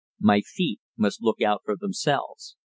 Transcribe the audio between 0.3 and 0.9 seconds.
feet